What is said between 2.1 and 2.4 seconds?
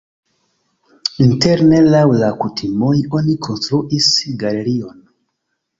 la